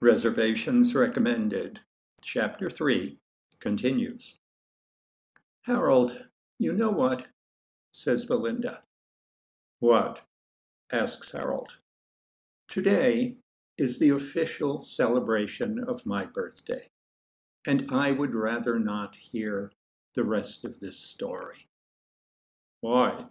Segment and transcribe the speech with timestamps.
[0.00, 1.80] Reservations recommended.
[2.22, 3.18] Chapter 3
[3.58, 4.38] continues.
[5.62, 7.26] Harold, you know what?
[7.90, 8.84] says Belinda.
[9.80, 10.20] What?
[10.92, 11.78] asks Harold.
[12.68, 13.38] Today
[13.76, 16.90] is the official celebration of my birthday,
[17.66, 19.72] and I would rather not hear
[20.14, 21.66] the rest of this story.
[22.82, 23.24] Why?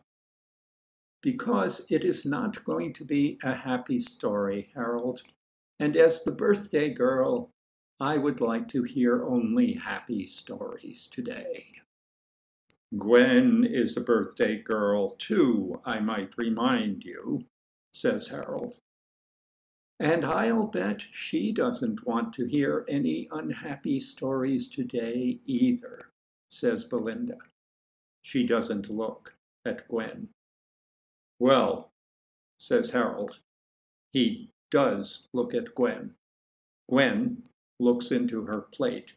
[1.22, 5.22] Because it is not going to be a happy story, Harold.
[5.80, 7.52] And as the birthday girl,
[8.00, 11.66] I would like to hear only happy stories today.
[12.98, 17.46] Gwen is a birthday girl, too, I might remind you,
[17.94, 18.80] says Harold.
[20.00, 26.12] And I'll bet she doesn't want to hear any unhappy stories today either,
[26.50, 27.38] says Belinda.
[28.22, 29.36] She doesn't look
[29.66, 30.30] at Gwen.
[31.40, 31.92] Well,
[32.58, 33.40] says Harold,
[34.14, 36.16] he does look at Gwen.
[36.90, 37.44] Gwen
[37.80, 39.14] looks into her plate.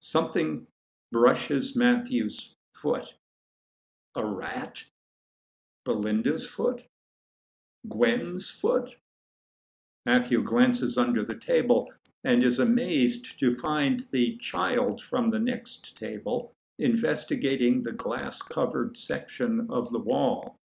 [0.00, 0.66] Something
[1.12, 3.14] brushes Matthew's foot.
[4.16, 4.84] A rat?
[5.84, 6.84] Belinda's foot?
[7.88, 8.96] Gwen's foot?
[10.06, 11.90] Matthew glances under the table
[12.24, 18.96] and is amazed to find the child from the next table investigating the glass covered
[18.96, 20.58] section of the wall.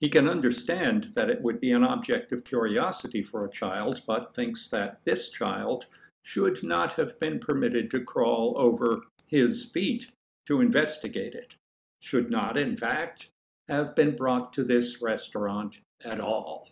[0.00, 4.34] He can understand that it would be an object of curiosity for a child, but
[4.34, 5.86] thinks that this child
[6.22, 10.10] should not have been permitted to crawl over his feet
[10.46, 11.54] to investigate it,
[12.00, 13.28] should not, in fact,
[13.68, 16.70] have been brought to this restaurant at all.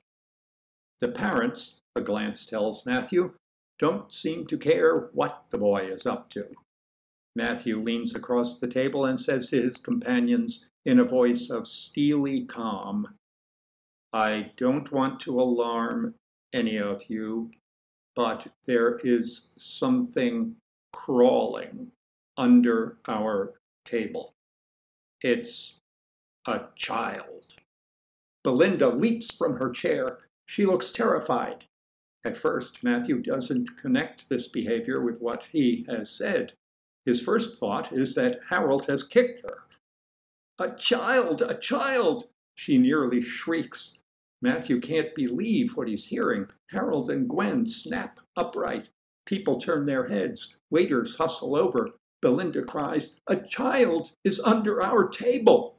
[1.00, 3.34] The parents, a glance tells Matthew,
[3.78, 6.46] don't seem to care what the boy is up to.
[7.36, 12.47] Matthew leans across the table and says to his companions in a voice of steely
[12.47, 13.06] calm,
[14.14, 16.14] I don't want to alarm
[16.55, 17.50] any of you,
[18.17, 20.56] but there is something
[20.95, 21.89] crawling
[22.39, 23.53] under our
[23.84, 24.33] table.
[25.20, 25.77] It's
[26.46, 27.45] a child.
[28.42, 30.17] Belinda leaps from her chair.
[30.46, 31.67] She looks terrified.
[32.24, 36.55] At first, Matthew doesn't connect this behavior with what he has said.
[37.05, 39.64] His first thought is that Harold has kicked her.
[40.61, 42.29] A child, a child!
[42.57, 44.01] She nearly shrieks.
[44.42, 46.48] Matthew can't believe what he's hearing.
[46.70, 48.89] Harold and Gwen snap upright.
[49.24, 50.57] People turn their heads.
[50.70, 51.91] Waiters hustle over.
[52.20, 55.79] Belinda cries, A child is under our table.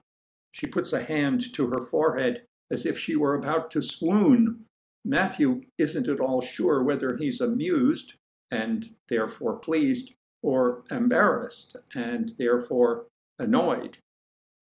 [0.53, 4.66] She puts a hand to her forehead as if she were about to swoon.
[5.03, 8.13] Matthew isn't at all sure whether he's amused
[8.51, 13.07] and therefore pleased or embarrassed and therefore
[13.38, 13.97] annoyed.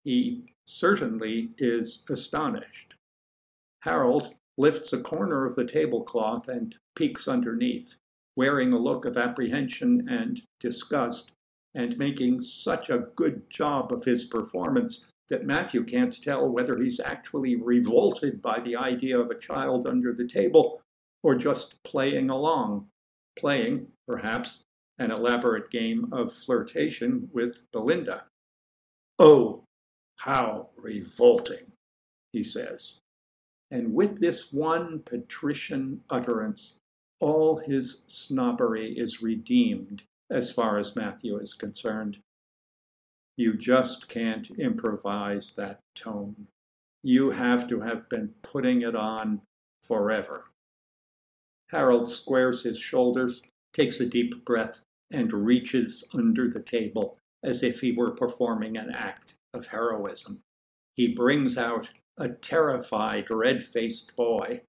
[0.07, 2.95] He certainly is astonished.
[3.81, 7.97] Harold lifts a corner of the tablecloth and peeks underneath,
[8.37, 11.33] wearing a look of apprehension and disgust,
[11.75, 17.01] and making such a good job of his performance that Matthew can't tell whether he's
[17.01, 20.83] actually revolted by the idea of a child under the table
[21.25, 22.87] or just playing along,
[23.37, 24.63] playing, perhaps,
[25.01, 28.27] an elaborate game of flirtation with Belinda.
[29.19, 29.65] Oh,
[30.17, 31.73] how revolting,
[32.33, 33.01] he says.
[33.71, 36.79] And with this one patrician utterance,
[37.21, 42.19] all his snobbery is redeemed as far as Matthew is concerned.
[43.37, 46.47] You just can't improvise that tone.
[47.03, 49.43] You have to have been putting it on
[49.85, 50.45] forever.
[51.71, 57.81] Harold squares his shoulders, takes a deep breath, and reaches under the table as if
[57.81, 60.43] he were performing an act of heroism.
[60.95, 64.63] He brings out a terrified, red faced boy,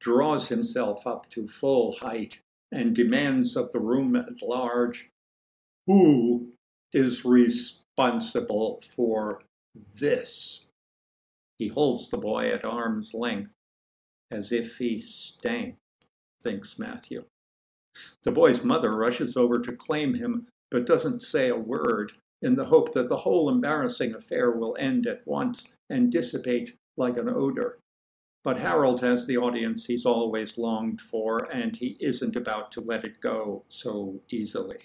[0.00, 5.10] draws himself up to full height, and demands of the room at large
[5.86, 6.52] who
[6.92, 9.40] is responsible for
[9.94, 10.70] this?
[11.58, 13.52] He holds the boy at arm's length,
[14.30, 15.76] as if he stank,
[16.40, 17.24] thinks Matthew.
[18.22, 22.12] The boy's mother rushes over to claim him, but doesn't say a word,
[22.42, 27.16] in the hope that the whole embarrassing affair will end at once and dissipate like
[27.16, 27.78] an odor.
[28.44, 33.04] But Harold has the audience he's always longed for, and he isn't about to let
[33.04, 34.78] it go so easily.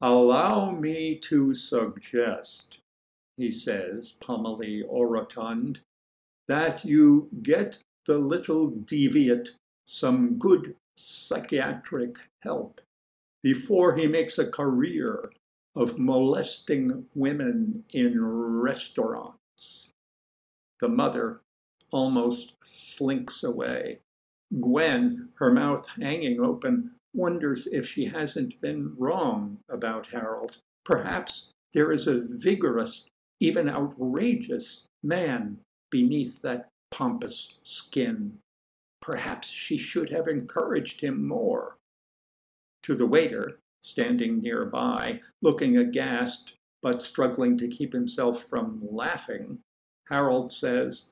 [0.00, 2.78] Allow me to suggest,
[3.36, 5.80] he says, pommely orotund,
[6.46, 9.50] that you get the little deviate
[9.86, 12.80] some good psychiatric help
[13.42, 15.30] before he makes a career
[15.78, 19.92] of molesting women in restaurants.
[20.80, 21.40] The mother
[21.92, 24.00] almost slinks away.
[24.60, 30.58] Gwen, her mouth hanging open, wonders if she hasn't been wrong about Harold.
[30.84, 33.06] Perhaps there is a vigorous,
[33.38, 35.58] even outrageous man
[35.90, 38.36] beneath that pompous skin.
[39.00, 41.76] Perhaps she should have encouraged him more.
[42.82, 49.58] To the waiter, standing nearby, looking aghast but struggling to keep himself from laughing,
[50.08, 51.10] Harold says,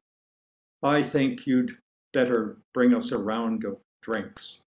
[0.82, 1.78] I think you'd
[2.12, 4.62] better bring us a round of drinks.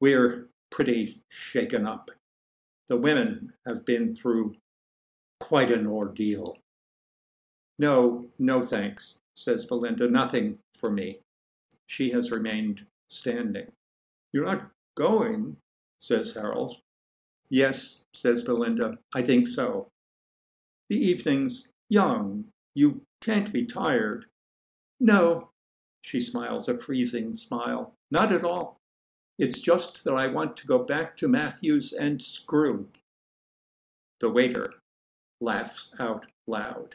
[0.00, 2.10] We're pretty shaken up.
[2.88, 4.56] The women have been through
[5.40, 6.58] quite an ordeal.
[7.78, 10.08] No, no thanks, says Belinda.
[10.08, 11.20] Nothing for me.
[11.86, 13.70] She has remained standing.
[14.32, 15.56] You're not going,
[16.00, 16.76] says Harold.
[17.50, 19.88] Yes, says Belinda, I think so.
[20.88, 22.44] The evening's young.
[22.74, 24.26] You can't be tired.
[25.00, 25.50] No,
[26.02, 27.94] she smiles a freezing smile.
[28.10, 28.78] Not at all.
[29.38, 32.88] It's just that I want to go back to Matthews and screw.
[34.20, 34.72] The waiter
[35.40, 36.94] laughs out loud.